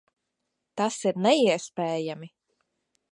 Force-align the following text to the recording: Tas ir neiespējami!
Tas 0.81 0.97
ir 1.11 1.19
neiespējami! 1.27 2.31